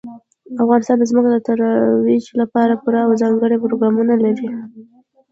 افغانستان 0.63 0.97
د 0.99 1.03
ځمکه 1.09 1.29
د 1.31 1.37
ترویج 1.47 2.23
لپاره 2.41 2.73
پوره 2.83 3.01
او 3.05 3.11
ځانګړي 3.21 3.57
پروګرامونه 3.63 4.13
لري. 4.23 4.47